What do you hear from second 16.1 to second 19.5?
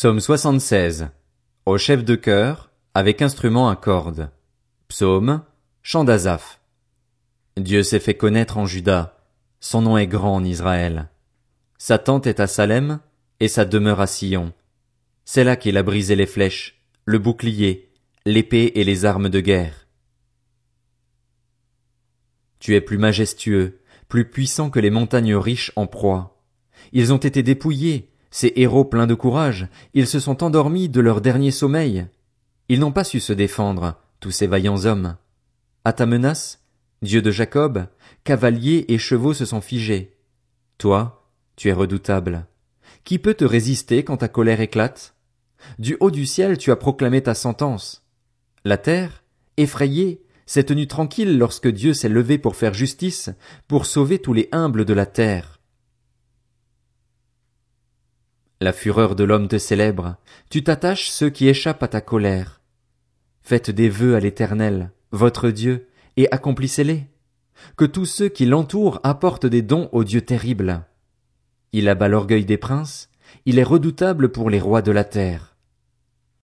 les flèches, le bouclier, l'épée et les armes de